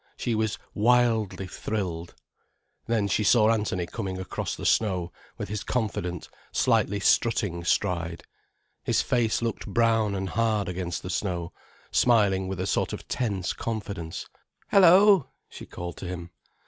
[0.17, 2.15] She was wildly thrilled.
[2.87, 8.23] Then she saw Anthony coming across the snow, with his confident, slightly strutting stride.
[8.83, 11.53] His face looked brown and hard against the snow,
[11.91, 14.25] smiling with a sort of tense confidence.
[14.71, 16.31] "Hello!" she called to him.